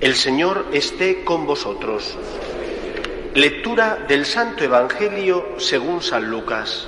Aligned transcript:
El 0.00 0.14
Señor 0.14 0.66
esté 0.72 1.24
con 1.24 1.44
vosotros. 1.44 2.16
Lectura 3.34 4.04
del 4.06 4.26
Santo 4.26 4.62
Evangelio 4.62 5.56
según 5.58 6.02
San 6.02 6.30
Lucas. 6.30 6.86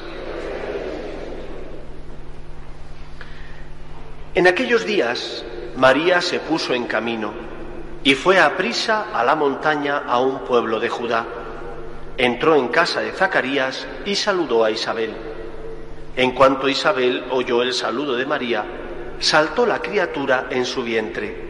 En 4.33 4.47
aquellos 4.47 4.87
días 4.87 5.45
María 5.77 6.21
se 6.21 6.39
puso 6.39 6.73
en 6.73 6.85
camino 6.85 7.33
y 8.05 8.15
fue 8.15 8.39
a 8.39 8.57
prisa 8.57 9.07
a 9.13 9.25
la 9.25 9.35
montaña 9.35 10.05
a 10.07 10.21
un 10.21 10.45
pueblo 10.45 10.79
de 10.79 10.89
Judá. 10.89 11.27
Entró 12.17 12.55
en 12.55 12.69
casa 12.69 13.01
de 13.01 13.11
Zacarías 13.11 13.89
y 14.05 14.15
saludó 14.15 14.65
a 14.65 14.71
Isabel. 14.71 15.17
En 16.15 16.31
cuanto 16.31 16.69
Isabel 16.69 17.25
oyó 17.33 17.63
el 17.63 17.73
saludo 17.73 18.15
de 18.15 18.27
María, 18.27 18.65
saltó 19.19 19.67
la 19.67 19.83
criatura 19.83 20.47
en 20.51 20.65
su 20.65 20.85
vientre 20.85 21.50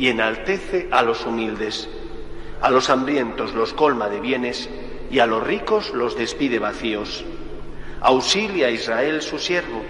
y 0.00 0.08
enaltece 0.08 0.88
a 0.90 1.02
los 1.02 1.26
humildes. 1.26 1.86
A 2.62 2.70
los 2.70 2.88
hambrientos 2.88 3.52
los 3.52 3.74
colma 3.74 4.08
de 4.08 4.18
bienes 4.18 4.70
y 5.10 5.18
a 5.18 5.26
los 5.26 5.46
ricos 5.46 5.92
los 5.92 6.16
despide 6.16 6.58
vacíos. 6.58 7.22
Auxilia 8.00 8.68
a 8.68 8.70
Israel 8.70 9.20
su 9.20 9.38
siervo, 9.38 9.82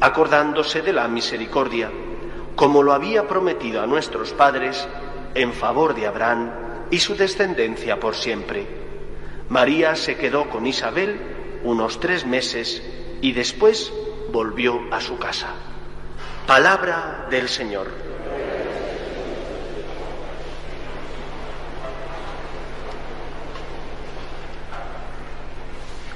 acordándose 0.00 0.80
de 0.80 0.94
la 0.94 1.06
misericordia, 1.06 1.90
como 2.56 2.82
lo 2.82 2.94
había 2.94 3.28
prometido 3.28 3.82
a 3.82 3.86
nuestros 3.86 4.32
padres, 4.32 4.88
en 5.34 5.52
favor 5.52 5.94
de 5.94 6.06
Abraham 6.06 6.50
y 6.90 7.00
su 7.00 7.14
descendencia 7.14 8.00
por 8.00 8.14
siempre. 8.14 8.66
María 9.50 9.96
se 9.96 10.16
quedó 10.16 10.48
con 10.48 10.66
Isabel 10.66 11.20
unos 11.62 12.00
tres 12.00 12.24
meses 12.24 12.82
y 13.20 13.32
después 13.32 13.92
volvió 14.32 14.80
a 14.90 15.02
su 15.02 15.18
casa. 15.18 15.48
Palabra 16.46 17.26
del 17.28 17.50
Señor. 17.50 18.07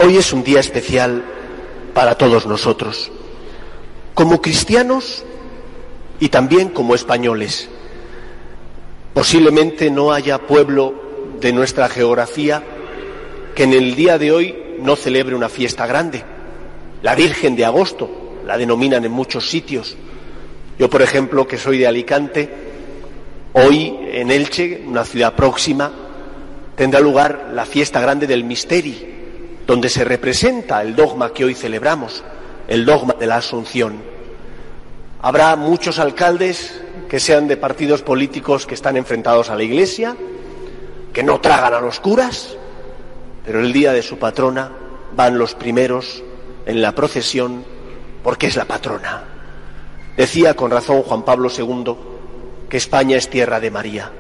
Hoy 0.05 0.17
es 0.17 0.33
un 0.33 0.43
día 0.43 0.59
especial 0.59 1.23
para 1.95 2.17
todos 2.17 2.45
nosotros, 2.45 3.13
como 4.15 4.43
cristianos 4.43 5.23
y 6.19 6.29
también 6.29 6.71
como 6.71 6.97
españoles. 6.97 7.69
Posiblemente 9.15 9.93
no 9.93 10.13
haya 10.13 10.39
pueblo 10.41 10.93
de 11.41 11.53
nuestra 11.53 11.89
geografía 11.89 12.65
que 13.55 13.63
en 13.63 13.75
el 13.75 13.95
día 13.95 14.19
de 14.19 14.33
hoy 14.33 14.57
no 14.81 14.97
celebre 14.97 15.37
una 15.37 15.49
fiesta 15.49 15.87
grande. 15.87 16.25
La 17.03 17.15
Virgen 17.15 17.55
de 17.55 17.65
Agosto 17.65 18.41
la 18.45 18.59
denominan 18.59 19.05
en 19.05 19.13
muchos 19.13 19.49
sitios, 19.49 19.97
yo, 20.81 20.91
por 20.91 21.03
ejemplo, 21.03 21.47
que 21.47 21.59
soy 21.59 21.79
de 21.79 21.87
Alicante, 21.87 22.51
hoy 23.53 23.97
en 24.11 24.33
Elche, 24.33 24.83
una 24.85 25.05
ciudad 25.05 25.37
próxima, 25.37 25.93
tendrá 26.75 26.99
lugar 26.99 27.53
la 27.55 27.67
fiesta 27.67 28.01
grande 28.01 28.27
del 28.27 28.43
Misteri, 28.43 29.13
donde 29.67 29.89
se 29.89 30.05
representa 30.05 30.83
el 30.83 30.97
dogma 30.97 31.33
que 31.33 31.45
hoy 31.45 31.55
celebramos, 31.55 32.23
el 32.69 32.85
dogma 32.85 33.15
de 33.15 33.27
la 33.27 33.37
Asunción. 33.37 34.03
Habrá 35.21 35.55
muchos 35.57 35.99
alcaldes 35.99 36.81
que 37.09 37.21
sean 37.21 37.47
de 37.47 37.57
partidos 37.57 38.03
políticos 38.03 38.67
que 38.67 38.75
están 38.75 38.97
enfrentados 38.97 39.51
a 39.51 39.55
la 39.55 39.63
Iglesia, 39.63 40.17
que 41.13 41.23
no 41.23 41.41
tragan 41.41 41.75
a 41.75 41.81
los 41.81 42.01
curas, 42.01 42.57
pero 43.45 43.61
el 43.61 43.73
día 43.73 43.93
de 43.93 44.03
su 44.03 44.19
patrona 44.19 44.73
van 45.15 45.39
los 45.39 45.55
primeros 45.55 46.23
en 46.67 46.81
la 46.83 46.93
procesión 46.95 47.65
porque 48.23 48.47
es 48.47 48.57
la 48.57 48.65
patrona. 48.65 49.25
Decía 50.17 50.55
con 50.55 50.71
razón 50.71 51.03
Juan 51.03 51.25
Pablo 51.25 51.51
II 51.57 51.95
que 52.69 52.77
España 52.77 53.17
es 53.17 53.29
tierra 53.29 53.61
de 53.61 53.71
María. 53.71 54.11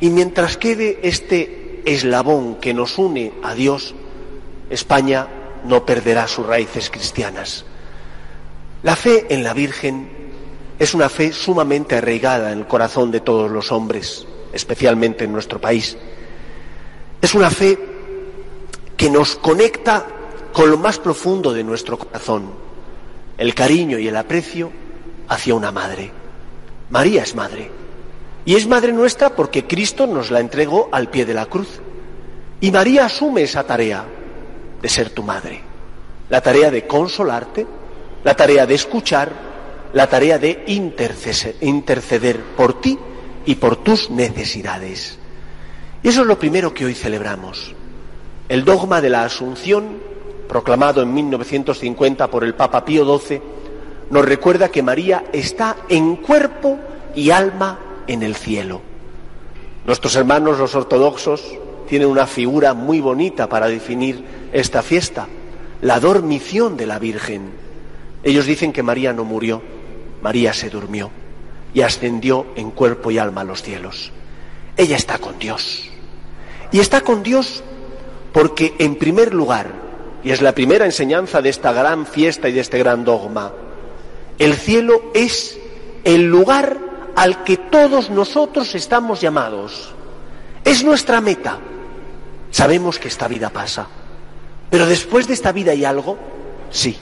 Y 0.00 0.10
mientras 0.10 0.56
quede 0.56 1.00
este 1.02 1.82
eslabón 1.84 2.56
que 2.56 2.74
nos 2.74 2.98
une 2.98 3.32
a 3.42 3.54
Dios, 3.54 3.94
España 4.70 5.26
no 5.64 5.84
perderá 5.84 6.26
sus 6.28 6.46
raíces 6.46 6.90
cristianas. 6.90 7.64
La 8.82 8.96
fe 8.96 9.26
en 9.30 9.42
la 9.42 9.54
Virgen 9.54 10.08
es 10.78 10.94
una 10.94 11.08
fe 11.08 11.32
sumamente 11.32 11.96
arraigada 11.96 12.52
en 12.52 12.58
el 12.58 12.66
corazón 12.66 13.10
de 13.10 13.20
todos 13.20 13.50
los 13.50 13.72
hombres, 13.72 14.26
especialmente 14.52 15.24
en 15.24 15.32
nuestro 15.32 15.60
país. 15.60 15.96
Es 17.20 17.34
una 17.34 17.50
fe 17.50 17.78
que 18.96 19.10
nos 19.10 19.36
conecta 19.36 20.06
con 20.52 20.70
lo 20.70 20.78
más 20.78 20.98
profundo 20.98 21.52
de 21.52 21.64
nuestro 21.64 21.98
corazón, 21.98 22.50
el 23.36 23.54
cariño 23.54 23.98
y 23.98 24.08
el 24.08 24.16
aprecio 24.16 24.70
hacia 25.28 25.54
una 25.54 25.72
madre. 25.72 26.12
María 26.90 27.22
es 27.22 27.34
madre. 27.34 27.70
Y 28.44 28.54
es 28.54 28.66
madre 28.66 28.92
nuestra 28.92 29.30
porque 29.30 29.66
Cristo 29.66 30.06
nos 30.06 30.30
la 30.30 30.40
entregó 30.40 30.88
al 30.92 31.10
pie 31.10 31.26
de 31.26 31.34
la 31.34 31.46
cruz. 31.46 31.80
Y 32.60 32.70
María 32.70 33.04
asume 33.04 33.42
esa 33.42 33.64
tarea 33.64 34.04
de 34.80 34.88
ser 34.88 35.10
tu 35.10 35.22
madre. 35.22 35.60
La 36.28 36.40
tarea 36.40 36.70
de 36.70 36.86
consolarte, 36.86 37.66
la 38.24 38.34
tarea 38.34 38.66
de 38.66 38.74
escuchar, 38.74 39.30
la 39.92 40.06
tarea 40.06 40.38
de 40.38 40.64
interceder 41.60 42.40
por 42.56 42.80
ti 42.80 42.98
y 43.46 43.54
por 43.54 43.76
tus 43.76 44.10
necesidades. 44.10 45.18
Y 46.02 46.08
eso 46.08 46.20
es 46.20 46.26
lo 46.26 46.38
primero 46.38 46.74
que 46.74 46.84
hoy 46.84 46.94
celebramos. 46.94 47.74
El 48.48 48.64
dogma 48.64 49.00
de 49.00 49.10
la 49.10 49.24
Asunción, 49.24 49.98
proclamado 50.48 51.02
en 51.02 51.12
1950 51.12 52.30
por 52.30 52.44
el 52.44 52.54
Papa 52.54 52.84
Pío 52.84 53.18
XII, 53.18 53.40
nos 54.10 54.24
recuerda 54.24 54.70
que 54.70 54.82
María 54.82 55.24
está 55.32 55.76
en 55.88 56.16
cuerpo 56.16 56.78
y 57.14 57.30
alma 57.30 57.78
en 58.06 58.22
el 58.22 58.34
cielo. 58.36 58.80
Nuestros 59.84 60.16
hermanos 60.16 60.58
los 60.58 60.74
ortodoxos 60.74 61.42
tienen 61.88 62.08
una 62.08 62.26
figura 62.26 62.74
muy 62.74 63.00
bonita 63.00 63.48
para 63.48 63.68
definir 63.68 64.22
esta 64.52 64.82
fiesta, 64.82 65.26
la 65.80 65.98
dormición 66.00 66.76
de 66.76 66.86
la 66.86 66.98
Virgen. 66.98 67.50
Ellos 68.22 68.46
dicen 68.46 68.72
que 68.72 68.82
María 68.82 69.12
no 69.12 69.24
murió, 69.24 69.62
María 70.22 70.52
se 70.52 70.70
durmió 70.70 71.10
y 71.72 71.80
ascendió 71.80 72.46
en 72.56 72.70
cuerpo 72.70 73.10
y 73.10 73.18
alma 73.18 73.40
a 73.40 73.44
los 73.44 73.62
cielos. 73.62 74.12
Ella 74.76 74.96
está 74.96 75.18
con 75.18 75.38
Dios. 75.38 75.88
Y 76.70 76.80
está 76.80 77.00
con 77.00 77.22
Dios 77.22 77.62
porque, 78.32 78.74
en 78.78 78.96
primer 78.96 79.32
lugar, 79.32 79.72
y 80.22 80.30
es 80.30 80.42
la 80.42 80.54
primera 80.54 80.84
enseñanza 80.84 81.40
de 81.40 81.48
esta 81.48 81.72
gran 81.72 82.06
fiesta 82.06 82.48
y 82.48 82.52
de 82.52 82.60
este 82.60 82.78
gran 82.78 83.04
dogma, 83.04 83.52
el 84.38 84.54
cielo 84.54 85.10
es 85.14 85.58
el 86.04 86.26
lugar 86.26 86.78
al 87.16 87.44
que 87.44 87.56
todos 87.56 88.10
nosotros 88.10 88.74
estamos 88.74 89.20
llamados. 89.20 89.94
Es 90.64 90.84
nuestra 90.84 91.20
meta. 91.20 91.58
Sabemos 92.50 92.98
que 92.98 93.08
esta 93.08 93.28
vida 93.28 93.50
pasa. 93.50 93.86
Pero 94.70 94.86
después 94.86 95.26
de 95.26 95.34
esta 95.34 95.52
vida 95.52 95.72
hay 95.72 95.84
algo. 95.84 96.18
Sí, 96.70 96.96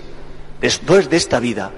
después 0.60 1.10
de 1.10 1.16
esta 1.16 1.40
vida, 1.40 1.70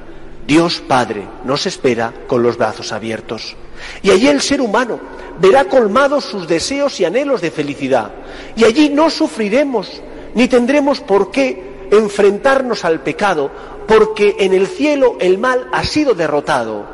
Dios 0.47 0.83
Padre 0.87 1.27
nos 1.45 1.67
espera 1.67 2.13
con 2.27 2.43
los 2.43 2.57
brazos 2.57 2.93
abiertos. 2.93 3.57
Y 4.03 4.11
allí 4.11 4.29
el 4.29 4.41
ser 4.41 4.61
humano 4.61 4.99
verá 5.41 5.65
colmados 5.67 6.25
sus 6.25 6.49
deseos 6.49 6.99
y 7.01 7.05
anhelos 7.05 7.41
de 7.41 7.51
felicidad. 7.51 8.11
Y 8.57 8.65
allí 8.65 8.89
no 8.89 9.11
sufriremos, 9.11 10.03
ni 10.35 10.49
tendremos 10.49 11.01
por 11.01 11.31
qué 11.31 11.89
enfrentarnos 11.91 12.85
al 12.85 13.01
pecado 13.01 13.51
porque 13.87 14.37
en 14.41 14.53
el 14.53 14.67
cielo 14.67 15.17
el 15.21 15.39
mal 15.39 15.67
ha 15.73 15.83
sido 15.85 16.15
derrotado 16.15 16.87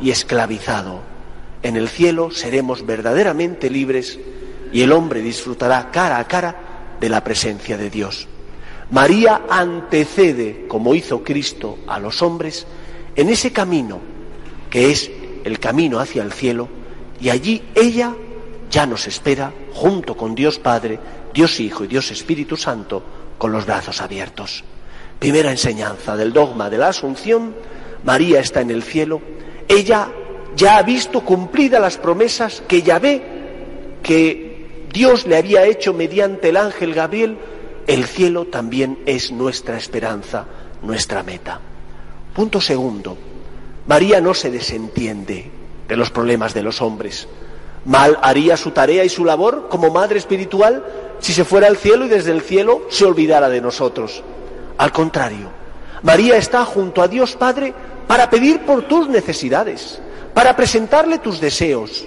y 0.00 0.10
esclavizado. 0.10 1.08
en 1.62 1.76
el 1.76 1.88
cielo 1.88 2.30
seremos 2.30 2.86
verdaderamente 2.86 3.68
libres 3.68 4.18
y 4.72 4.82
el 4.82 4.92
hombre 4.92 5.20
disfrutará 5.20 5.90
cara 5.90 6.18
a 6.18 6.26
cara 6.26 6.96
de 7.00 7.08
la 7.08 7.24
presencia 7.24 7.76
de 7.76 7.90
Dios. 7.90 8.28
María 8.90 9.42
antecede, 9.48 10.66
como 10.66 10.94
hizo 10.94 11.22
Cristo 11.22 11.78
a 11.86 11.98
los 11.98 12.22
hombres, 12.22 12.66
en 13.14 13.28
ese 13.28 13.52
camino 13.52 14.00
que 14.68 14.90
es 14.90 15.10
el 15.44 15.58
camino 15.58 15.98
hacia 15.98 16.22
el 16.22 16.32
cielo, 16.32 16.68
y 17.20 17.28
allí 17.28 17.62
ella 17.74 18.14
ya 18.70 18.86
nos 18.86 19.06
espera 19.06 19.52
junto 19.72 20.16
con 20.16 20.34
Dios 20.34 20.58
Padre, 20.58 20.98
Dios 21.34 21.58
Hijo 21.60 21.84
y 21.84 21.88
Dios 21.88 22.10
Espíritu 22.10 22.56
Santo 22.56 23.02
con 23.38 23.52
los 23.52 23.66
brazos 23.66 24.00
abiertos. 24.00 24.64
Primera 25.18 25.50
enseñanza 25.50 26.16
del 26.16 26.32
dogma 26.32 26.70
de 26.70 26.78
la 26.78 26.88
Asunción, 26.88 27.54
María 28.04 28.40
está 28.40 28.60
en 28.60 28.70
el 28.70 28.82
cielo, 28.82 29.20
ella 29.68 30.08
ya 30.56 30.78
ha 30.78 30.82
visto 30.82 31.20
cumplidas 31.20 31.80
las 31.80 31.96
promesas 31.96 32.62
que 32.66 32.82
ya 32.82 32.98
ve 32.98 33.22
que 34.02 34.49
Dios 34.92 35.26
le 35.26 35.36
había 35.36 35.64
hecho 35.66 35.94
mediante 35.94 36.48
el 36.48 36.56
ángel 36.56 36.94
Gabriel, 36.94 37.38
el 37.86 38.04
cielo 38.04 38.46
también 38.46 38.98
es 39.06 39.30
nuestra 39.30 39.76
esperanza, 39.76 40.46
nuestra 40.82 41.22
meta. 41.22 41.60
Punto 42.34 42.60
segundo, 42.60 43.16
María 43.86 44.20
no 44.20 44.34
se 44.34 44.50
desentiende 44.50 45.50
de 45.86 45.96
los 45.96 46.10
problemas 46.10 46.54
de 46.54 46.62
los 46.62 46.82
hombres. 46.82 47.28
Mal 47.84 48.18
haría 48.22 48.56
su 48.56 48.72
tarea 48.72 49.04
y 49.04 49.08
su 49.08 49.24
labor 49.24 49.68
como 49.68 49.90
madre 49.90 50.18
espiritual 50.18 50.84
si 51.20 51.32
se 51.32 51.44
fuera 51.44 51.68
al 51.68 51.76
cielo 51.76 52.06
y 52.06 52.08
desde 52.08 52.32
el 52.32 52.42
cielo 52.42 52.82
se 52.88 53.04
olvidara 53.04 53.48
de 53.48 53.60
nosotros. 53.60 54.22
Al 54.76 54.92
contrario, 54.92 55.50
María 56.02 56.36
está 56.36 56.64
junto 56.64 57.02
a 57.02 57.08
Dios 57.08 57.36
Padre 57.36 57.74
para 58.06 58.28
pedir 58.28 58.64
por 58.64 58.88
tus 58.88 59.08
necesidades, 59.08 60.00
para 60.34 60.56
presentarle 60.56 61.18
tus 61.18 61.40
deseos. 61.40 62.06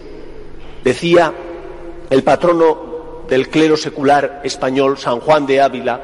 Decía 0.83 1.33
el 2.13 2.21
patrono 2.21 3.25
del 3.27 3.49
clero 3.49 3.75
secular 3.75 4.41
español, 4.43 4.99
San 4.99 5.19
Juan 5.19 5.47
de 5.47 5.59
Ávila, 5.59 5.99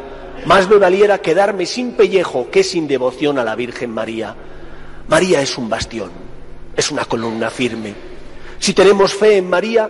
más 0.46 0.68
me 0.68 0.78
valiera 0.78 1.22
quedarme 1.22 1.68
sin 1.68 1.92
pellejo 1.92 2.50
que 2.50 2.64
sin 2.64 2.88
devoción 2.88 3.38
a 3.38 3.44
la 3.44 3.56
Virgen 3.56 3.92
María. 3.92 4.36
María 5.08 5.40
es 5.40 5.56
un 5.60 5.70
bastión, 5.70 6.10
es 6.76 6.90
una 6.90 7.06
columna 7.06 7.52
firme. 7.52 7.94
Si 8.58 8.74
tenemos 8.74 9.14
fe 9.14 9.38
en 9.38 9.52
María, 9.52 9.88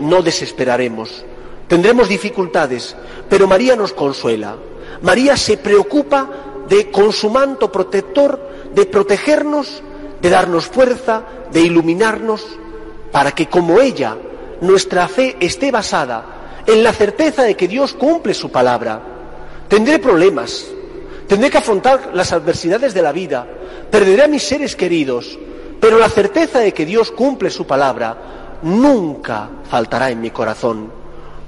no 0.00 0.20
desesperaremos. 0.20 1.24
Tendremos 1.68 2.06
dificultades, 2.06 2.94
pero 3.30 3.46
María 3.46 3.74
nos 3.74 3.94
consuela. 3.94 4.56
María 5.00 5.38
se 5.38 5.56
preocupa 5.56 6.28
de, 6.68 6.90
con 6.90 7.14
su 7.14 7.30
manto 7.30 7.72
protector, 7.72 8.38
de 8.74 8.84
protegernos, 8.84 9.82
de 10.20 10.28
darnos 10.28 10.66
fuerza, 10.66 11.22
de 11.50 11.62
iluminarnos, 11.62 12.44
para 13.10 13.32
que 13.32 13.46
como 13.46 13.80
ella, 13.80 14.18
nuestra 14.62 15.08
fe 15.08 15.36
esté 15.40 15.70
basada 15.70 16.62
en 16.66 16.82
la 16.84 16.92
certeza 16.92 17.42
de 17.42 17.56
que 17.56 17.68
Dios 17.68 17.92
cumple 17.94 18.32
su 18.32 18.50
palabra. 18.50 19.02
Tendré 19.68 19.98
problemas, 19.98 20.66
tendré 21.26 21.50
que 21.50 21.58
afrontar 21.58 22.12
las 22.14 22.32
adversidades 22.32 22.94
de 22.94 23.02
la 23.02 23.10
vida, 23.10 23.46
perderé 23.90 24.22
a 24.22 24.28
mis 24.28 24.44
seres 24.44 24.76
queridos, 24.76 25.38
pero 25.80 25.98
la 25.98 26.08
certeza 26.08 26.60
de 26.60 26.72
que 26.72 26.86
Dios 26.86 27.10
cumple 27.10 27.50
su 27.50 27.66
palabra 27.66 28.60
nunca 28.62 29.50
faltará 29.68 30.10
en 30.10 30.20
mi 30.20 30.30
corazón, 30.30 30.92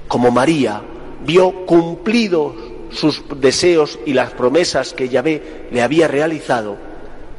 como 0.08 0.32
María 0.32 0.82
vio 1.24 1.66
cumplidos 1.66 2.54
sus 2.90 3.22
deseos 3.36 3.98
y 4.04 4.12
las 4.12 4.32
promesas 4.32 4.92
que 4.92 5.08
Yahvé 5.08 5.68
le 5.70 5.82
había 5.82 6.08
realizado, 6.08 6.76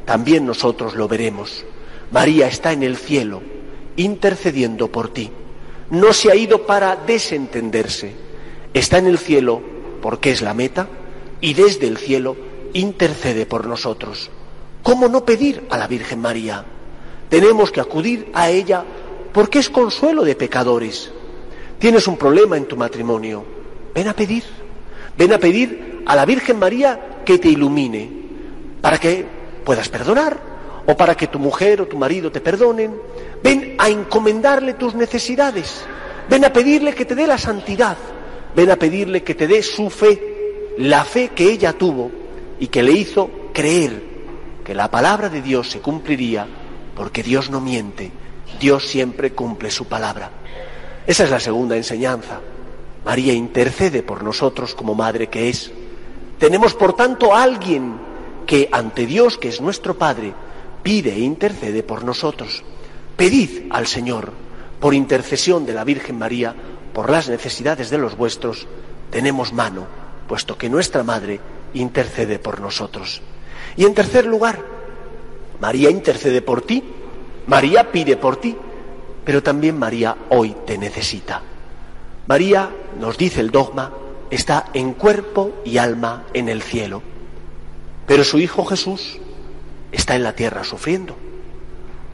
también 0.06 0.46
nosotros 0.46 0.94
lo 0.94 1.06
veremos. 1.06 1.66
María 2.10 2.46
está 2.46 2.72
en 2.72 2.82
el 2.82 2.96
cielo, 2.96 3.42
intercediendo 3.96 4.90
por 4.90 5.12
ti. 5.12 5.30
No 5.90 6.12
se 6.12 6.30
ha 6.30 6.34
ido 6.34 6.66
para 6.66 6.96
desentenderse. 6.96 8.12
Está 8.74 8.98
en 8.98 9.06
el 9.06 9.18
cielo 9.18 9.62
porque 10.02 10.30
es 10.30 10.42
la 10.42 10.54
meta 10.54 10.88
y 11.40 11.54
desde 11.54 11.86
el 11.86 11.96
cielo 11.96 12.36
intercede 12.72 13.46
por 13.46 13.66
nosotros. 13.66 14.30
¿Cómo 14.82 15.08
no 15.08 15.24
pedir 15.24 15.66
a 15.70 15.78
la 15.78 15.86
Virgen 15.86 16.20
María? 16.20 16.64
Tenemos 17.28 17.70
que 17.72 17.80
acudir 17.80 18.30
a 18.34 18.50
ella 18.50 18.84
porque 19.32 19.58
es 19.58 19.70
consuelo 19.70 20.22
de 20.24 20.34
pecadores. 20.34 21.10
Tienes 21.78 22.06
un 22.06 22.16
problema 22.16 22.56
en 22.56 22.66
tu 22.66 22.76
matrimonio. 22.76 23.44
Ven 23.94 24.08
a 24.08 24.12
pedir. 24.14 24.44
Ven 25.16 25.32
a 25.32 25.38
pedir 25.38 26.02
a 26.06 26.14
la 26.14 26.24
Virgen 26.24 26.58
María 26.58 27.22
que 27.24 27.38
te 27.38 27.48
ilumine 27.48 28.10
para 28.80 28.98
que 28.98 29.26
puedas 29.64 29.88
perdonar 29.88 30.38
o 30.86 30.96
para 30.96 31.16
que 31.16 31.26
tu 31.26 31.38
mujer 31.38 31.80
o 31.80 31.86
tu 31.86 31.98
marido 31.98 32.30
te 32.30 32.40
perdonen. 32.40 32.94
Ven 33.42 33.74
a 33.78 33.88
encomendarle 33.88 34.74
tus 34.74 34.94
necesidades. 34.94 35.84
Ven 36.30 36.44
a 36.44 36.52
pedirle 36.52 36.94
que 36.94 37.04
te 37.04 37.14
dé 37.14 37.26
la 37.26 37.38
santidad. 37.38 37.96
Ven 38.54 38.70
a 38.70 38.76
pedirle 38.76 39.22
que 39.22 39.34
te 39.34 39.46
dé 39.46 39.62
su 39.62 39.90
fe, 39.90 40.72
la 40.78 41.04
fe 41.04 41.28
que 41.28 41.50
ella 41.50 41.74
tuvo 41.74 42.10
y 42.58 42.68
que 42.68 42.82
le 42.82 42.92
hizo 42.92 43.30
creer 43.52 44.02
que 44.64 44.74
la 44.74 44.90
palabra 44.90 45.28
de 45.28 45.42
Dios 45.42 45.70
se 45.70 45.80
cumpliría 45.80 46.46
porque 46.96 47.22
Dios 47.22 47.50
no 47.50 47.60
miente, 47.60 48.10
Dios 48.58 48.86
siempre 48.86 49.32
cumple 49.32 49.70
su 49.70 49.84
palabra. 49.84 50.30
Esa 51.06 51.24
es 51.24 51.30
la 51.30 51.38
segunda 51.38 51.76
enseñanza. 51.76 52.40
María 53.04 53.34
intercede 53.34 54.02
por 54.02 54.24
nosotros 54.24 54.74
como 54.74 54.94
madre 54.94 55.28
que 55.28 55.50
es. 55.50 55.70
Tenemos, 56.38 56.74
por 56.74 56.94
tanto, 56.94 57.34
a 57.34 57.42
alguien 57.42 57.98
que 58.46 58.68
ante 58.72 59.06
Dios, 59.06 59.38
que 59.38 59.48
es 59.48 59.60
nuestro 59.60 59.98
Padre, 59.98 60.32
pide 60.86 61.14
e 61.14 61.18
intercede 61.18 61.82
por 61.82 62.04
nosotros. 62.04 62.62
Pedid 63.16 63.66
al 63.70 63.88
Señor, 63.88 64.30
por 64.78 64.94
intercesión 64.94 65.66
de 65.66 65.74
la 65.74 65.82
Virgen 65.82 66.16
María, 66.16 66.54
por 66.94 67.10
las 67.10 67.28
necesidades 67.28 67.90
de 67.90 67.98
los 67.98 68.16
vuestros, 68.16 68.68
tenemos 69.10 69.52
mano, 69.52 69.88
puesto 70.28 70.56
que 70.56 70.70
nuestra 70.70 71.02
Madre 71.02 71.40
intercede 71.74 72.38
por 72.38 72.60
nosotros. 72.60 73.20
Y 73.76 73.84
en 73.84 73.94
tercer 73.94 74.26
lugar, 74.26 74.62
María 75.60 75.90
intercede 75.90 76.40
por 76.40 76.62
ti, 76.62 76.84
María 77.48 77.90
pide 77.90 78.16
por 78.16 78.36
ti, 78.36 78.56
pero 79.24 79.42
también 79.42 79.76
María 79.76 80.16
hoy 80.28 80.54
te 80.66 80.78
necesita. 80.78 81.42
María, 82.28 82.70
nos 83.00 83.18
dice 83.18 83.40
el 83.40 83.50
dogma, 83.50 83.90
está 84.30 84.66
en 84.72 84.92
cuerpo 84.92 85.50
y 85.64 85.78
alma 85.78 86.26
en 86.32 86.48
el 86.48 86.62
cielo, 86.62 87.02
pero 88.06 88.22
su 88.22 88.38
Hijo 88.38 88.64
Jesús 88.64 89.18
está 89.96 90.14
en 90.14 90.22
la 90.22 90.34
tierra 90.34 90.62
sufriendo. 90.62 91.16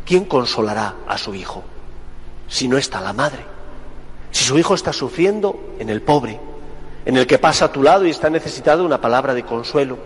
¿Quién 0.07 0.25
consolará 0.25 0.97
a 1.07 1.19
su 1.19 1.35
Hijo 1.35 1.63
si 2.49 2.69
no 2.69 2.79
está 2.79 3.01
la 3.01 3.13
madre? 3.13 3.45
Si 4.31 4.45
su 4.45 4.59
Hijo 4.59 4.75
está 4.75 4.93
sufriendo 4.93 5.75
en 5.79 5.91
el 5.91 6.01
pobre, 6.03 6.41
en 7.05 7.17
el 7.17 7.27
que 7.27 7.39
pasa 7.39 7.67
a 7.67 7.73
tu 7.73 7.83
lado 7.83 8.07
y 8.07 8.11
está 8.11 8.31
necesitado 8.31 8.85
una 8.85 9.01
palabra 9.01 9.35
de 9.35 9.45
consuelo, 9.45 9.99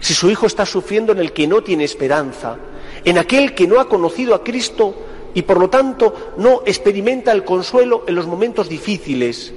si 0.00 0.12
su 0.12 0.28
hijo 0.28 0.46
está 0.46 0.66
sufriendo 0.66 1.12
en 1.12 1.18
el 1.18 1.32
que 1.32 1.46
no 1.46 1.62
tiene 1.62 1.84
esperanza, 1.84 2.56
en 3.04 3.18
aquel 3.18 3.54
que 3.54 3.66
no 3.66 3.80
ha 3.80 3.88
conocido 3.88 4.34
a 4.34 4.42
Cristo 4.42 4.94
y 5.32 5.42
por 5.42 5.58
lo 5.58 5.70
tanto 5.70 6.34
no 6.36 6.62
experimenta 6.66 7.32
el 7.32 7.44
consuelo 7.44 8.04
en 8.06 8.14
los 8.14 8.26
momentos 8.26 8.68
difíciles, 8.68 9.52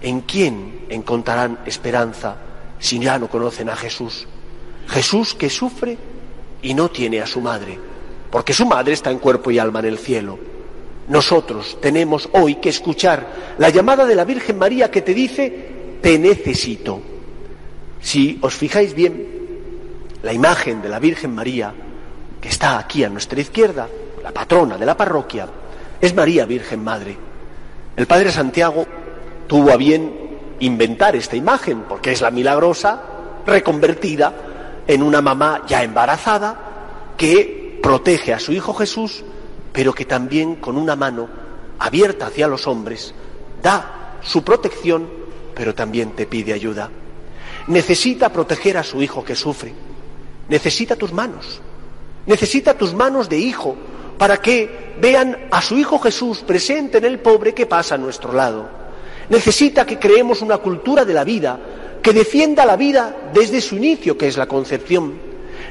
¿en 0.00 0.22
quién 0.22 0.86
encontrarán 0.88 1.60
esperanza 1.66 2.36
si 2.78 2.98
ya 2.98 3.18
no 3.18 3.28
conocen 3.28 3.68
a 3.68 3.76
Jesús? 3.76 4.26
Jesús 4.88 5.34
que 5.34 5.50
sufre 5.50 5.98
y 6.62 6.74
no 6.74 6.90
tiene 6.90 7.20
a 7.20 7.26
su 7.26 7.40
madre, 7.40 7.78
porque 8.30 8.52
su 8.52 8.66
madre 8.66 8.94
está 8.94 9.10
en 9.10 9.18
cuerpo 9.18 9.50
y 9.50 9.58
alma 9.58 9.80
en 9.80 9.86
el 9.86 9.98
cielo. 9.98 10.38
Nosotros 11.08 11.78
tenemos 11.80 12.28
hoy 12.32 12.56
que 12.56 12.68
escuchar 12.68 13.54
la 13.58 13.70
llamada 13.70 14.04
de 14.04 14.14
la 14.14 14.24
Virgen 14.24 14.58
María 14.58 14.90
que 14.90 15.02
te 15.02 15.14
dice, 15.14 15.98
te 16.02 16.18
necesito. 16.18 17.00
Si 18.00 18.38
os 18.42 18.54
fijáis 18.54 18.94
bien, 18.94 19.26
la 20.22 20.32
imagen 20.32 20.82
de 20.82 20.88
la 20.88 20.98
Virgen 20.98 21.34
María, 21.34 21.72
que 22.40 22.48
está 22.48 22.78
aquí 22.78 23.04
a 23.04 23.08
nuestra 23.08 23.40
izquierda, 23.40 23.88
la 24.22 24.32
patrona 24.32 24.76
de 24.76 24.86
la 24.86 24.96
parroquia, 24.96 25.48
es 26.00 26.14
María 26.14 26.44
Virgen 26.44 26.82
Madre. 26.82 27.16
El 27.96 28.06
Padre 28.06 28.30
Santiago 28.30 28.86
tuvo 29.46 29.70
a 29.70 29.76
bien 29.76 30.12
inventar 30.58 31.14
esta 31.14 31.36
imagen, 31.36 31.82
porque 31.88 32.12
es 32.12 32.20
la 32.20 32.30
milagrosa 32.30 33.00
reconvertida 33.46 34.34
en 34.86 35.02
una 35.02 35.20
mamá 35.20 35.62
ya 35.66 35.82
embarazada 35.82 37.14
que 37.16 37.78
protege 37.82 38.32
a 38.32 38.38
su 38.38 38.52
Hijo 38.52 38.74
Jesús, 38.74 39.24
pero 39.72 39.92
que 39.92 40.04
también 40.04 40.56
con 40.56 40.76
una 40.76 40.96
mano 40.96 41.28
abierta 41.78 42.26
hacia 42.26 42.48
los 42.48 42.66
hombres 42.66 43.14
da 43.62 44.18
su 44.22 44.42
protección, 44.42 45.08
pero 45.54 45.74
también 45.74 46.10
te 46.12 46.26
pide 46.26 46.52
ayuda. 46.52 46.90
Necesita 47.68 48.30
proteger 48.30 48.78
a 48.78 48.82
su 48.82 49.02
Hijo 49.02 49.24
que 49.24 49.34
sufre 49.34 49.74
necesita 50.48 50.96
tus 50.96 51.12
manos, 51.12 51.60
necesita 52.26 52.74
tus 52.74 52.94
manos 52.94 53.28
de 53.28 53.38
hijo 53.38 53.76
para 54.18 54.38
que 54.38 54.94
vean 55.00 55.48
a 55.50 55.60
su 55.60 55.76
Hijo 55.76 55.98
Jesús 55.98 56.40
presente 56.40 56.98
en 56.98 57.04
el 57.04 57.18
pobre 57.18 57.54
que 57.54 57.66
pasa 57.66 57.96
a 57.96 57.98
nuestro 57.98 58.32
lado. 58.32 58.68
Necesita 59.28 59.84
que 59.84 59.98
creemos 59.98 60.40
una 60.40 60.58
cultura 60.58 61.04
de 61.04 61.14
la 61.14 61.24
vida, 61.24 61.58
que 62.06 62.12
defienda 62.12 62.64
la 62.64 62.76
vida 62.76 63.32
desde 63.34 63.60
su 63.60 63.74
inicio, 63.74 64.16
que 64.16 64.28
es 64.28 64.36
la 64.36 64.46
concepción. 64.46 65.14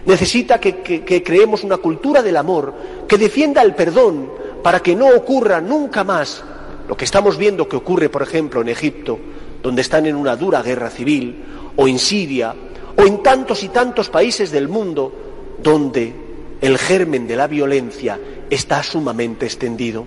Necesita 0.05 0.59
que, 0.59 1.23
creemos 1.23 1.63
una 1.63 1.77
cultura 1.77 2.21
del 2.21 2.35
amor, 2.35 2.73
que 3.07 3.17
defienda 3.17 3.61
el 3.61 3.73
perdón, 3.73 4.29
para 4.61 4.81
que 4.81 4.97
no 4.97 5.07
ocurra 5.07 5.61
nunca 5.61 6.03
más 6.03 6.43
lo 6.89 6.97
que 6.97 7.05
estamos 7.05 7.37
viendo 7.37 7.69
que 7.69 7.77
ocurre, 7.77 8.09
por 8.09 8.21
ejemplo, 8.21 8.59
en 8.59 8.67
Egipto, 8.67 9.17
donde 9.63 9.81
están 9.81 10.07
en 10.07 10.17
una 10.17 10.35
dura 10.35 10.61
guerra 10.61 10.89
civil, 10.89 11.41
o 11.77 11.87
en 11.87 11.97
Siria, 11.97 12.53
o 12.97 13.01
en 13.03 13.23
tantos 13.23 13.63
y 13.63 13.69
tantos 13.69 14.09
países 14.09 14.51
del 14.51 14.67
mundo 14.67 15.13
donde 15.63 16.13
el 16.59 16.77
germen 16.77 17.27
de 17.27 17.37
la 17.37 17.47
violencia 17.47 18.19
está 18.49 18.83
sumamente 18.83 19.45
extendido. 19.45 20.05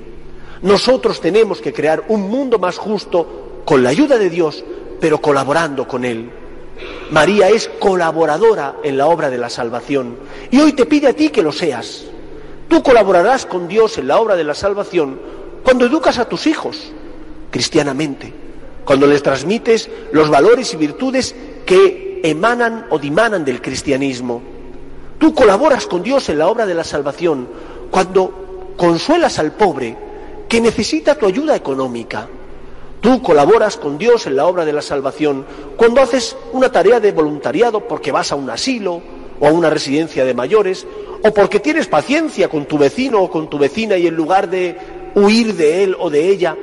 Nosotros 0.60 1.22
tenemos 1.22 1.62
que 1.62 1.72
crear 1.72 2.04
un 2.08 2.28
mundo 2.28 2.58
más 2.58 2.76
justo 2.76 3.62
con 3.64 3.82
la 3.82 3.88
ayuda 3.88 4.18
de 4.18 4.28
Dios, 4.28 4.62
pero 5.00 5.20
colaborando 5.20 5.86
con 5.86 6.04
Él. 6.04 6.30
María 7.10 7.48
es 7.48 7.68
colaboradora 7.78 8.76
en 8.82 8.98
la 8.98 9.06
obra 9.06 9.30
de 9.30 9.38
la 9.38 9.48
salvación 9.48 10.16
y 10.50 10.60
hoy 10.60 10.72
te 10.72 10.86
pide 10.86 11.08
a 11.08 11.12
ti 11.12 11.30
que 11.30 11.42
lo 11.42 11.52
seas. 11.52 12.04
Tú 12.68 12.82
colaborarás 12.82 13.46
con 13.46 13.66
Dios 13.66 13.98
en 13.98 14.08
la 14.08 14.18
obra 14.18 14.36
de 14.36 14.44
la 14.44 14.54
salvación 14.54 15.18
cuando 15.64 15.86
educas 15.86 16.18
a 16.18 16.28
tus 16.28 16.46
hijos 16.46 16.92
cristianamente, 17.50 18.32
cuando 18.84 19.06
les 19.06 19.22
transmites 19.22 19.90
los 20.12 20.28
valores 20.28 20.72
y 20.74 20.76
virtudes 20.76 21.34
que 21.64 22.20
emanan 22.22 22.86
o 22.90 22.98
dimanan 22.98 23.44
del 23.44 23.62
cristianismo. 23.62 24.42
Tú 25.18 25.34
colaboras 25.34 25.86
con 25.86 26.02
Dios 26.02 26.28
en 26.28 26.38
la 26.38 26.48
obra 26.48 26.66
de 26.66 26.74
la 26.74 26.84
salvación 26.84 27.48
cuando 27.90 28.74
consuelas 28.76 29.38
al 29.38 29.52
pobre 29.52 29.96
que 30.48 30.60
necesita 30.60 31.14
tu 31.16 31.26
ayuda 31.26 31.56
económica. 31.56 32.28
Tú 33.00 33.22
colaboras 33.22 33.76
con 33.76 33.96
Dios 33.96 34.26
en 34.26 34.36
la 34.36 34.46
obra 34.46 34.64
de 34.64 34.72
la 34.72 34.82
salvación 34.82 35.44
cuando 35.76 36.00
haces 36.00 36.36
una 36.52 36.70
tarea 36.70 36.98
de 36.98 37.12
voluntariado 37.12 37.86
porque 37.86 38.10
vas 38.10 38.32
a 38.32 38.36
un 38.36 38.50
asilo 38.50 39.00
o 39.38 39.46
a 39.46 39.52
una 39.52 39.70
residencia 39.70 40.24
de 40.24 40.34
mayores 40.34 40.86
o 41.22 41.32
porque 41.32 41.60
tienes 41.60 41.86
paciencia 41.86 42.48
con 42.48 42.66
tu 42.66 42.76
vecino 42.76 43.22
o 43.22 43.30
con 43.30 43.48
tu 43.48 43.58
vecina 43.58 43.96
y 43.96 44.06
en 44.06 44.14
lugar 44.14 44.50
de 44.50 44.76
huir 45.14 45.54
de 45.54 45.84
él 45.84 45.96
o 45.98 46.10
de 46.10 46.28
ella, 46.28 46.56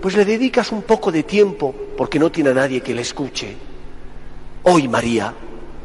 pues 0.00 0.16
le 0.16 0.24
dedicas 0.24 0.72
un 0.72 0.82
poco 0.82 1.12
de 1.12 1.22
tiempo 1.22 1.74
porque 1.96 2.18
no 2.18 2.30
tiene 2.32 2.50
a 2.50 2.54
nadie 2.54 2.80
que 2.80 2.94
le 2.94 3.02
escuche. 3.02 3.54
Hoy 4.64 4.88
María 4.88 5.32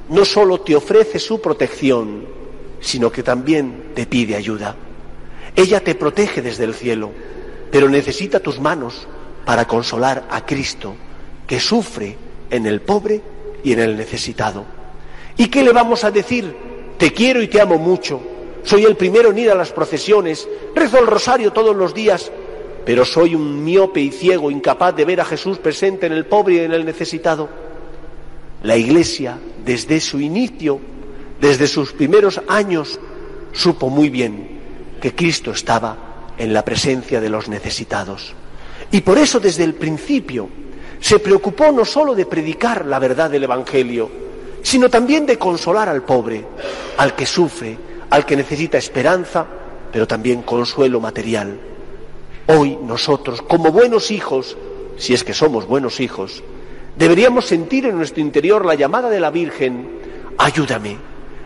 no 0.10 0.26
solo 0.26 0.62
te 0.62 0.76
ofrece 0.76 1.20
su 1.20 1.42
protección, 1.42 2.26
sino 2.80 3.12
que 3.12 3.24
también 3.24 3.92
te 3.94 4.06
pide 4.06 4.36
ayuda. 4.36 4.76
Ella 5.56 5.80
te 5.80 5.96
protege 5.96 6.42
desde 6.42 6.66
el 6.66 6.74
cielo, 6.74 7.12
pero 7.72 7.88
necesita 7.88 8.40
tus 8.40 8.60
manos 8.60 9.08
para 9.46 9.68
consolar 9.68 10.28
a 10.30 10.46
Cristo, 10.46 10.96
que 11.48 11.60
sufre 11.60 12.18
en 12.50 12.66
el 12.66 12.82
pobre 12.82 13.22
y 13.64 13.74
en 13.74 13.80
el 13.80 13.98
necesitado. 13.98 14.66
¿Y 15.38 15.48
qué 15.48 15.64
le 15.64 15.72
vamos 15.72 16.04
a 16.04 16.12
decir? 16.12 16.56
Te 16.98 17.12
quiero 17.12 17.42
y 17.42 17.48
te 17.48 17.62
amo 17.62 17.78
mucho. 17.78 18.22
Soy 18.64 18.84
el 18.84 18.96
primero 18.96 19.30
en 19.30 19.38
ir 19.38 19.52
a 19.52 19.56
las 19.56 19.72
procesiones, 19.72 20.48
rezo 20.74 20.98
el 21.00 21.08
rosario 21.08 21.54
todos 21.54 21.76
los 21.76 21.94
días, 21.94 22.32
pero 22.86 23.06
soy 23.06 23.36
un 23.36 23.64
miope 23.64 24.00
y 24.00 24.12
ciego, 24.12 24.50
incapaz 24.50 24.96
de 24.96 25.06
ver 25.06 25.22
a 25.22 25.26
Jesús 25.26 25.60
presente 25.60 26.08
en 26.08 26.14
el 26.14 26.26
pobre 26.26 26.56
y 26.56 26.60
en 26.60 26.74
el 26.74 26.86
necesitado. 26.86 27.50
La 28.64 28.78
Iglesia, 28.78 29.38
desde 29.64 30.00
su 30.00 30.20
inicio, 30.20 30.80
desde 31.40 31.68
sus 31.68 31.92
primeros 31.92 32.42
años, 32.48 33.00
supo 33.52 33.90
muy 33.90 34.10
bien 34.10 34.60
que 35.02 35.14
Cristo 35.14 35.52
estaba 35.52 36.34
en 36.38 36.54
la 36.54 36.66
presencia 36.66 37.22
de 37.22 37.30
los 37.30 37.48
necesitados. 37.48 38.34
Y 38.92 39.02
por 39.02 39.18
eso 39.18 39.40
desde 39.40 39.64
el 39.64 39.74
principio 39.74 40.50
se 41.00 41.20
preocupó 41.20 41.72
no 41.72 41.86
solo 41.86 42.16
de 42.16 42.26
predicar 42.26 42.86
la 42.86 43.00
verdad 43.00 43.30
del 43.30 43.44
Evangelio, 43.44 44.10
sino 44.62 44.90
también 44.90 45.26
de 45.26 45.38
consolar 45.38 45.90
al 45.90 46.04
pobre, 46.04 46.44
al 46.98 47.16
que 47.16 47.26
sufre, 47.26 47.78
al 48.10 48.26
que 48.26 48.36
necesita 48.36 48.78
esperanza, 48.78 49.46
pero 49.92 50.08
también 50.08 50.42
consuelo 50.42 51.00
material. 51.00 51.60
Hoy 52.48 52.78
nosotros, 52.82 53.42
como 53.42 53.72
buenos 53.72 54.12
hijos, 54.12 54.58
si 54.98 55.14
es 55.14 55.24
que 55.24 55.34
somos 55.34 55.68
buenos 55.68 56.00
hijos, 56.00 56.44
deberíamos 56.96 57.46
sentir 57.46 57.86
en 57.86 57.98
nuestro 57.98 58.22
interior 58.22 58.66
la 58.66 58.76
llamada 58.76 59.10
de 59.10 59.20
la 59.20 59.30
Virgen, 59.30 59.88
ayúdame, 60.38 60.98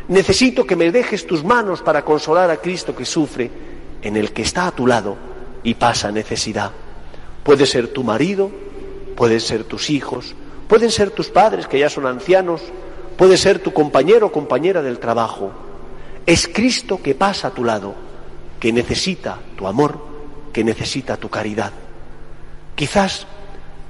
necesito 0.08 0.66
que 0.66 0.76
me 0.76 0.92
dejes 0.92 1.26
tus 1.26 1.44
manos 1.44 1.82
para 1.82 2.04
consolar 2.04 2.50
a 2.52 2.58
Cristo 2.58 2.96
que 2.96 3.06
sufre, 3.06 3.50
en 4.02 4.16
el 4.16 4.32
que 4.32 4.44
está 4.44 4.68
a 4.68 4.72
tu 4.72 4.88
lado 4.88 5.18
y 5.64 5.74
pasa 5.74 6.12
necesidad. 6.12 6.72
Puede 7.50 7.66
ser 7.66 7.88
tu 7.88 8.04
marido, 8.04 8.52
pueden 9.16 9.42
ser 9.42 9.64
tus 9.64 9.90
hijos, 9.90 10.36
pueden 10.68 10.92
ser 10.92 11.10
tus 11.10 11.30
padres 11.30 11.66
que 11.66 11.80
ya 11.80 11.90
son 11.90 12.06
ancianos, 12.06 12.62
puede 13.18 13.38
ser 13.38 13.58
tu 13.58 13.74
compañero 13.74 14.28
o 14.28 14.32
compañera 14.32 14.84
del 14.84 15.00
trabajo. 15.00 15.50
Es 16.28 16.48
Cristo 16.48 17.02
que 17.02 17.16
pasa 17.16 17.48
a 17.48 17.52
tu 17.52 17.64
lado, 17.64 17.96
que 18.60 18.72
necesita 18.72 19.40
tu 19.58 19.66
amor, 19.66 19.98
que 20.54 20.64
necesita 20.64 21.18
tu 21.18 21.30
caridad. 21.30 21.72
Quizás 22.76 23.26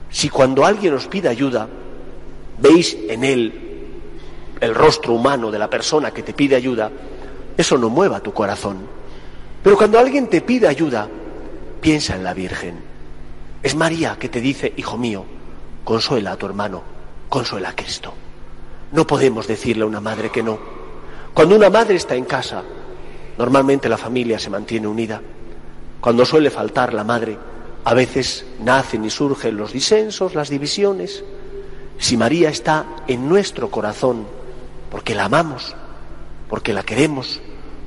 si 0.09 0.29
cuando 0.29 0.65
alguien 0.65 0.93
os 0.93 1.07
pide 1.07 1.27
ayuda, 1.27 1.67
veis 2.61 2.95
en 3.09 3.25
él 3.25 3.53
el 4.61 4.73
rostro 4.73 5.11
humano 5.11 5.51
de 5.51 5.59
la 5.59 5.69
persona 5.69 6.11
que 6.11 6.23
te 6.23 6.31
pide 6.31 6.55
ayuda, 6.55 6.89
eso 7.57 7.77
no 7.77 7.89
mueva 7.89 8.21
tu 8.21 8.31
corazón. 8.31 8.77
Pero 9.61 9.75
cuando 9.75 9.99
alguien 9.99 10.27
te 10.27 10.39
pide 10.39 10.65
ayuda, 10.65 11.09
piensa 11.81 12.15
en 12.15 12.23
la 12.23 12.33
Virgen. 12.33 12.88
Es 13.61 13.75
María 13.75 14.17
que 14.17 14.29
te 14.29 14.39
dice, 14.39 14.73
hijo 14.77 14.97
mío, 14.97 15.25
consuela 15.83 16.31
a 16.31 16.35
tu 16.37 16.45
hermano, 16.45 16.81
consuela 17.27 17.69
a 17.69 17.75
Cristo. 17.75 18.13
No 18.91 19.05
podemos 19.05 19.47
decirle 19.47 19.83
a 19.83 19.87
una 19.87 19.99
madre 19.99 20.29
que 20.29 20.41
no. 20.41 20.57
Cuando 21.33 21.55
una 21.55 21.69
madre 21.69 21.95
está 21.95 22.15
en 22.15 22.25
casa, 22.25 22.63
normalmente 23.37 23.89
la 23.89 23.97
familia 23.97 24.39
se 24.39 24.49
mantiene 24.49 24.87
unida. 24.87 25.21
Cuando 25.99 26.25
suele 26.25 26.49
faltar 26.49 26.93
la 26.93 27.03
madre, 27.03 27.37
a 27.83 27.93
veces 27.93 28.45
nacen 28.63 29.03
y 29.03 29.09
surgen 29.09 29.57
los 29.57 29.73
disensos, 29.73 30.35
las 30.35 30.49
divisiones. 30.49 31.23
Si 31.97 32.15
María 32.15 32.49
está 32.49 32.85
en 33.07 33.27
nuestro 33.27 33.69
corazón, 33.69 34.25
porque 34.89 35.15
la 35.15 35.25
amamos, 35.25 35.75
porque 36.49 36.73
la 36.73 36.83
queremos, 36.83 37.41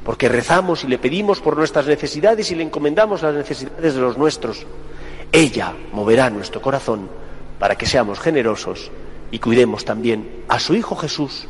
porque 0.04 0.28
rezamos 0.28 0.84
y 0.84 0.88
le 0.88 0.98
pedimos 0.98 1.40
por 1.40 1.56
nuestras 1.56 1.86
necesidades 1.86 2.50
y 2.50 2.54
le 2.54 2.62
encomendamos 2.62 3.22
las 3.22 3.34
necesidades 3.34 3.94
de 3.94 4.00
los 4.00 4.18
nuestros, 4.18 4.66
ella 5.32 5.74
moverá 5.92 6.28
nuestro 6.28 6.60
corazón 6.60 7.08
para 7.58 7.76
que 7.76 7.86
seamos 7.86 8.20
generosos 8.20 8.90
y 9.30 9.38
cuidemos 9.38 9.86
también 9.86 10.44
a 10.46 10.60
su 10.60 10.74
Hijo 10.74 10.94
Jesús, 10.94 11.48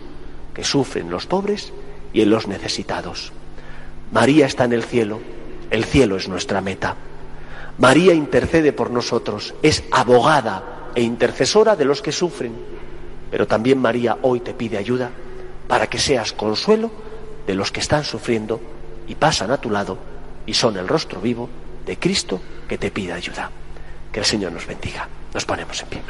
que 0.55 0.63
sufre 0.63 1.01
en 1.01 1.11
los 1.11 1.27
pobres 1.27 1.73
y 2.13 2.21
en 2.21 2.31
los 2.31 2.47
necesitados. 2.47 3.33
María 4.13 4.47
está 4.47 4.65
en 4.65 4.73
el 4.73 4.85
cielo, 4.85 5.21
el 5.71 5.85
cielo 5.85 6.17
es 6.17 6.29
nuestra 6.29 6.61
meta. 6.61 6.95
María 7.79 8.15
intercede 8.15 8.73
por 8.73 8.91
nosotros, 8.91 9.55
es 9.63 9.83
abogada 9.91 10.91
e 10.95 11.03
intercesora 11.03 11.75
de 11.75 11.85
los 11.85 12.03
que 12.03 12.13
sufren, 12.13 12.53
pero 13.31 13.49
también 13.49 13.79
María 13.79 14.19
hoy 14.23 14.41
te 14.41 14.55
pide 14.55 14.77
ayuda 14.77 15.11
para 15.67 15.89
que 15.89 15.99
seas 15.99 16.33
consuelo 16.33 16.91
de 17.47 17.55
los 17.55 17.73
que 17.73 17.81
están 17.81 18.05
sufriendo 18.05 18.61
y 19.09 19.17
pasan 19.17 19.51
a 19.51 19.57
tu 19.57 19.71
lado 19.71 19.99
y 20.47 20.55
son 20.55 20.77
el 20.77 20.87
rostro 20.87 21.21
vivo 21.21 21.49
de 21.85 21.99
Cristo 21.99 22.41
que 22.69 22.79
te 22.79 22.91
pide 22.91 23.15
ayuda. 23.15 23.51
Que 24.13 24.21
el 24.21 24.27
Señor 24.27 24.53
nos 24.53 24.67
bendiga. 24.67 25.09
Nos 25.33 25.45
ponemos 25.45 25.81
en 25.83 25.89
pie. 25.89 26.03